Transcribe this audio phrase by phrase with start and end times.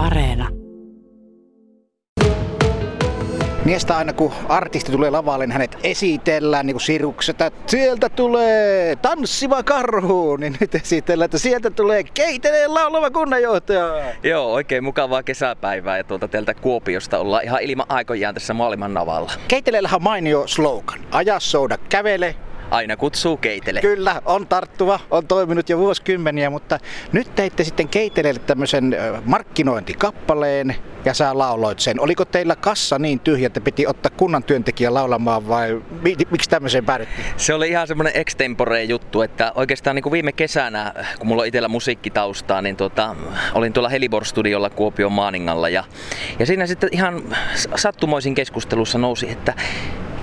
[0.00, 0.48] Areena.
[3.64, 8.96] Miestä aina kun artisti tulee lavalle, niin hänet esitellään niin kuin siruksesta, että sieltä tulee
[8.96, 14.12] tanssiva karhu, niin nyt esitellään, että sieltä tulee keiteleen laulava kunnanjohtaja.
[14.22, 19.32] Joo, oikein mukavaa kesäpäivää ja tuolta teiltä Kuopiosta ollaan ihan ilman aikojaan tässä maailman navalla.
[19.48, 21.00] Keiteleellähän on mainio slogan.
[21.12, 22.36] Aja souda, kävele,
[22.70, 23.80] Aina kutsuu keitele.
[23.80, 26.78] Kyllä, on tarttuva, on toiminut jo vuosikymmeniä, mutta
[27.12, 32.00] nyt teitte sitten Keiteleelle tämmöisen markkinointikappaleen ja sä lauloit sen.
[32.00, 36.84] Oliko teillä kassa niin tyhjä, että piti ottaa kunnan työntekijä laulamaan vai mi- miksi tämmöiseen
[36.84, 37.26] päädyttiin?
[37.36, 41.46] Se oli ihan semmoinen extempore juttu, että oikeastaan niin kuin viime kesänä, kun mulla on
[41.46, 43.16] itsellä musiikkitaustaa, niin tuota,
[43.54, 45.84] olin tuolla Helibor-studiolla Kuopion Maaningalla ja,
[46.38, 47.22] ja siinä sitten ihan
[47.76, 49.54] sattumoisin keskustelussa nousi, että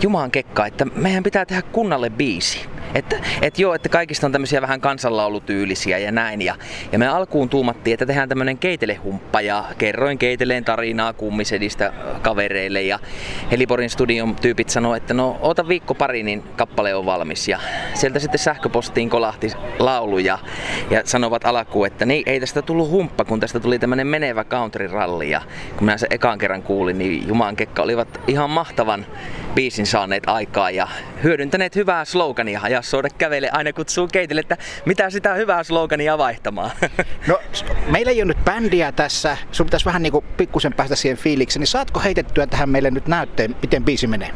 [0.01, 2.65] Jumaan kekka, että meidän pitää tehdä kunnalle biisi.
[2.95, 6.41] Että et joo, että kaikista on tämmöisiä vähän kansanlaulutyylisiä ja näin.
[6.41, 6.55] Ja,
[6.91, 12.81] ja me alkuun tuumattiin, että tehdään tämmönen keitelehumppa ja kerroin keiteleen tarinaa kummisedistä kavereille.
[12.81, 12.99] Ja
[13.51, 17.47] Heliborin studion tyypit sanoi, että no oota viikko pari, niin kappale on valmis.
[17.47, 17.59] Ja
[17.93, 20.39] sieltä sitten sähköpostiin kolahti laulu ja,
[20.89, 24.87] ja sanovat alkuun, että niin ei tästä tullut humppa, kun tästä tuli tämmönen menevä country
[24.87, 25.29] ralli.
[25.29, 25.41] Ja
[25.75, 29.05] kun minä sen ekan kerran kuulin, niin Jumaan kekka olivat ihan mahtavan
[29.55, 30.87] biisin saaneet aikaa ja
[31.23, 32.61] hyödyntäneet hyvää slogania.
[32.69, 36.71] Ja Soda kävele aina kutsuu keitille, että mitä sitä hyvää slogania vaihtamaan.
[37.27, 37.39] No,
[37.87, 39.37] meillä ei ole nyt bändiä tässä.
[39.51, 41.61] Sun pitäisi vähän niinku pikkusen päästä siihen fiilikseen.
[41.61, 44.31] Niin saatko heitettyä tähän meille nyt näytteen, miten biisi menee?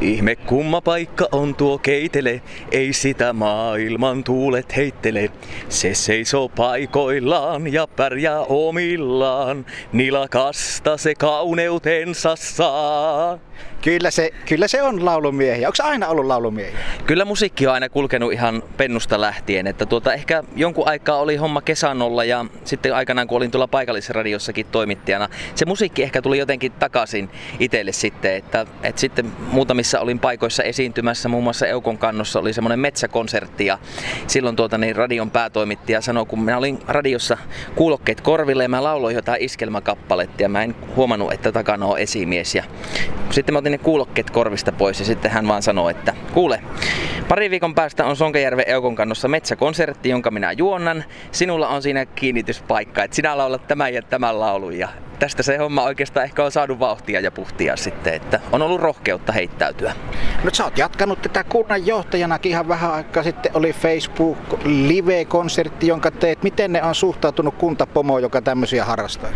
[0.00, 5.30] Ihme kumma paikka on tuo keitele, ei sitä maailman tuulet heittele.
[5.68, 13.38] Se seisoo paikoillaan ja pärjää omillaan, nilakasta se kauneutensa saa.
[13.82, 15.68] Kyllä se, kyllä se on laulumiehiä.
[15.68, 16.78] Onko aina ollut laulumiehiä?
[17.06, 21.60] Kyllä musiikki on aina kulkenut ihan pennusta lähtien, että tuota, ehkä jonkun aikaa oli homma
[21.60, 27.30] kesänolla ja sitten aikanaan kun olin tuolla paikallisradiossakin toimittajana, se musiikki ehkä tuli jotenkin takaisin
[27.60, 32.80] itselle sitten, että, että sitten muutamissa olin paikoissa esiintymässä, muun muassa Eukon kannossa oli semmoinen
[32.80, 33.78] metsäkonsertti ja
[34.26, 37.38] silloin tuota, niin radion päätoimittaja sanoi, kun minä olin radiossa
[37.74, 42.54] kuulokkeet korville ja mä lauloin jotain iskelmäkappaletta ja mä en huomannut, että takana on esimies
[42.54, 42.64] ja
[43.30, 46.62] sitten mä otin ne kuulokkeet korvista pois ja sitten hän vaan sanoi, että kuule,
[47.28, 51.04] pari viikon päästä on Sonkajärven Eukon kannossa metsäkonsertti, jonka minä juonnan.
[51.32, 55.82] Sinulla on siinä kiinnityspaikka, että sinä laulat tämän ja tämän laulun ja tästä se homma
[55.82, 59.92] oikeastaan ehkä on saanut vauhtia ja puhtia sitten, että on ollut rohkeutta heittäytyä.
[60.44, 63.52] No sä oot jatkanut tätä kunnan johtajanakin ihan vähän aikaa sitten.
[63.54, 66.42] Oli Facebook live-konsertti, jonka teet.
[66.42, 69.30] Miten ne on suhtautunut kuntapomoon, joka tämmöisiä harrastaa?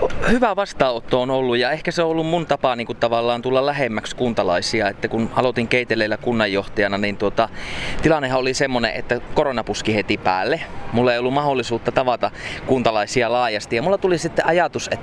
[0.00, 3.42] No, hyvä vastaanotto on ollut ja ehkä se on ollut mun tapa niin kuin tavallaan
[3.42, 4.88] tulla lähemmäksi kuntalaisia.
[4.88, 7.48] Että kun aloitin keiteleillä kunnanjohtajana, niin tuota,
[8.02, 10.60] tilannehan oli semmoinen, että korona puski heti päälle.
[10.92, 12.30] Mulla ei ollut mahdollisuutta tavata
[12.66, 14.97] kuntalaisia laajasti ja mulla tuli sitten ajatus, että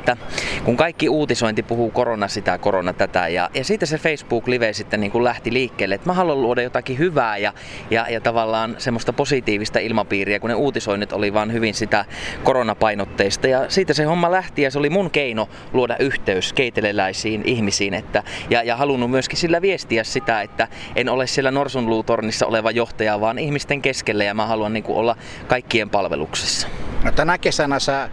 [0.63, 5.11] kun kaikki uutisointi puhuu korona sitä, korona tätä ja, ja siitä se Facebook-live sitten niin
[5.11, 7.53] kuin lähti liikkeelle, että mä haluan luoda jotakin hyvää ja,
[7.89, 12.05] ja, ja tavallaan semmoista positiivista ilmapiiriä, kun ne uutisoinnit oli vaan hyvin sitä
[12.43, 17.93] koronapainotteista ja siitä se homma lähti ja se oli mun keino luoda yhteys keiteleläisiin ihmisiin
[17.93, 23.21] että, ja, ja halunnut myöskin sillä viestiä sitä, että en ole siellä Norsunluutornissa oleva johtaja,
[23.21, 25.17] vaan ihmisten keskellä ja mä haluan niin kuin olla
[25.47, 26.67] kaikkien palveluksessa.
[27.03, 28.09] No, tänä kesänä sä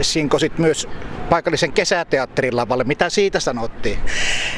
[0.00, 0.88] sinkosit myös
[1.32, 2.84] paikallisen kesäteatterin lavalle.
[2.84, 3.98] Mitä siitä sanottiin?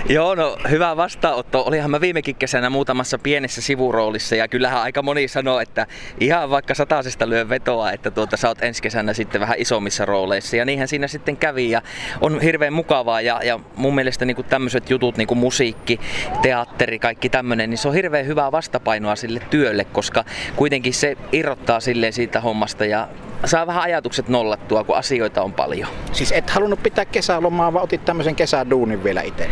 [0.08, 1.64] Joo, no hyvä vastaanotto.
[1.66, 5.86] Olihan mä viimekin kesänä muutamassa pienessä sivuroolissa ja kyllähän aika moni sanoo, että
[6.20, 10.56] ihan vaikka satasesta lyö vetoa, että tuota, sä oot ensi kesänä sitten vähän isommissa rooleissa.
[10.56, 11.82] Ja niinhän siinä sitten kävi ja
[12.20, 16.00] on hirveän mukavaa ja, ja mun mielestä niin tämmöiset jutut, niin kuin musiikki,
[16.42, 20.24] teatteri, kaikki tämmöinen, niin se on hirveän hyvää vastapainoa sille työlle, koska
[20.56, 23.08] kuitenkin se irrottaa silleen siitä hommasta ja
[23.46, 25.88] saa vähän ajatukset nollattua, kun asioita on paljon.
[26.12, 29.50] Siis et halunnut pitää kesälomaa, vaan otit tämmöisen kesäduunin vielä itse.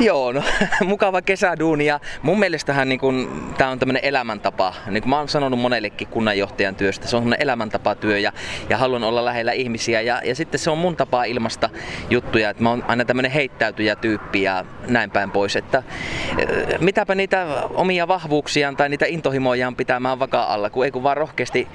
[0.00, 0.42] Joo, no
[0.84, 4.74] mukava kesäduuni ja mun mielestähän niin kun, tää on tämmönen elämäntapa.
[4.90, 8.32] Niin kuin mä oon sanonut monellekin kunnanjohtajan työstä, se on semmonen elämäntapatyö ja,
[8.70, 11.70] ja haluan olla lähellä ihmisiä ja, ja sitten se on mun tapa ilmasta
[12.10, 15.82] juttuja, että mä oon aina tämmönen heittäytyjä tyyppi ja näin päin pois, että
[16.38, 21.16] eh, mitäpä niitä omia vahvuuksiaan tai niitä intohimojaan pitämään vakaa alla, kun ei kun vaan
[21.16, 21.68] rohkeasti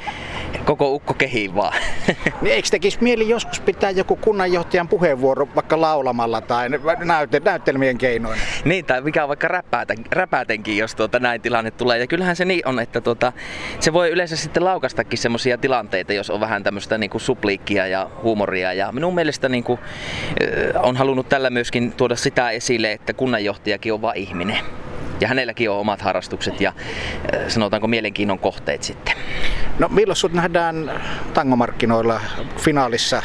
[0.66, 1.74] koko ukko kehiin vaan.
[2.42, 6.70] Niin eikö tekisi mieli joskus pitää joku kunnanjohtajan puheenvuoro vaikka laulamalla tai
[7.04, 8.40] näyte, näyttelmien keinoin?
[8.66, 11.98] Niin, tai mikä on vaikka räpääten, räpäätenkin, jos tuota näin tilanne tulee.
[12.00, 13.34] Ja kyllähän se niin on, että tuota,
[13.80, 18.10] se voi yleensä sitten laukastakin semmoisia tilanteita, jos on vähän tämmöistä niin kuin supliikkia ja
[18.24, 18.74] huumoria.
[18.74, 19.80] Ja minun mielestä niin kuin,
[20.84, 24.60] on halunnut tällä myöskin tuoda sitä esille, että kunnanjohtajakin on vain ihminen.
[25.22, 26.74] Ja hänelläkin on omat harrastukset ja
[27.48, 29.16] sanotaanko mielenkiinnon kohteet sitten.
[29.80, 31.02] No milloin sut nähdään
[31.34, 32.22] tangomarkkinoilla
[32.58, 33.22] finaalissa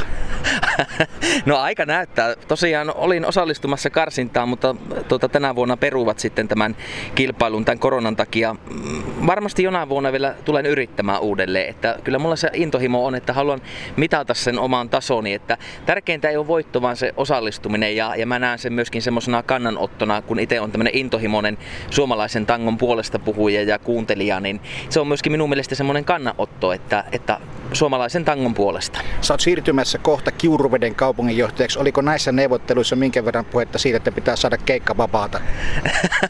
[1.46, 2.34] no aika näyttää.
[2.48, 4.76] Tosiaan olin osallistumassa karsintaan, mutta
[5.08, 6.76] tuota, tänä vuonna peruvat sitten tämän
[7.14, 8.54] kilpailun tämän koronan takia.
[8.54, 11.68] Mm, varmasti jonain vuonna vielä tulen yrittämään uudelleen.
[11.68, 13.62] Että kyllä mulla se intohimo on, että haluan
[13.96, 15.34] mitata sen oman tasoni.
[15.34, 17.96] Että tärkeintä ei ole voitto, vaan se osallistuminen.
[17.96, 21.58] Ja, ja mä näen sen myöskin semmoisena kannanottona, kun itse on tämmöinen intohimoinen
[21.90, 27.04] suomalaisen tangon puolesta puhuja ja kuuntelija, niin se on myöskin minun mielestä semmoinen kannanotto, että,
[27.12, 27.40] että
[27.74, 29.00] suomalaisen tangon puolesta.
[29.20, 31.78] Sä oot siirtymässä kohta Kiuruveden kaupunginjohtajaksi.
[31.78, 35.40] Oliko näissä neuvotteluissa minkä verran puhetta siitä, että pitää saada keikka vapaata?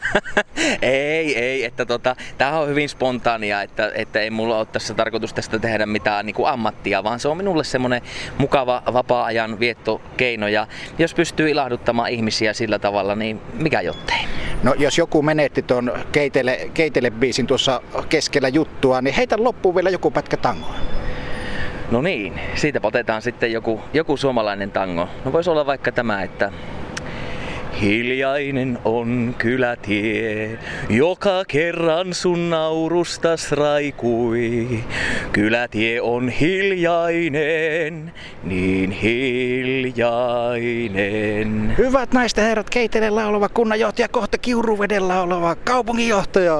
[0.81, 1.65] ei, ei.
[1.65, 5.85] Että tota, tämä on hyvin spontaania, että, että ei mulla ole tässä tarkoitus tästä tehdä
[5.85, 8.01] mitään niin kuin ammattia, vaan se on minulle semmoinen
[8.37, 10.47] mukava vapaa-ajan viettokeino.
[10.47, 10.67] Ja
[10.99, 14.19] jos pystyy ilahduttamaan ihmisiä sillä tavalla, niin mikä jottei.
[14.63, 19.89] No jos joku menetti tuon keitele, keitele biisin tuossa keskellä juttua, niin heitä loppuu vielä
[19.89, 20.84] joku pätkä tangoa.
[21.91, 25.07] No niin, siitä otetaan sitten joku, joku suomalainen tango.
[25.25, 26.51] No voisi olla vaikka tämä, että
[27.81, 30.59] Hiljainen on kylätie,
[30.89, 34.83] joka kerran sun naurustas raikui.
[35.31, 40.15] Kylätie on hiljainen, niin hiljainen.
[41.77, 46.57] Hyvät naisten herrat, keitele laulava kunnanjohtaja, kohta Kiuruvedellä oleva kaupunginjohtaja.